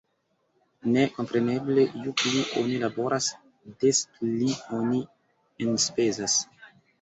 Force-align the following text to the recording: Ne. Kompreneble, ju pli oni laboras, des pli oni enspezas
Ne. 0.93 1.01
Kompreneble, 1.17 1.83
ju 2.05 2.13
pli 2.21 2.41
oni 2.61 2.79
laboras, 2.85 3.27
des 3.85 4.01
pli 4.17 4.51
oni 4.79 5.03
enspezas 5.69 6.41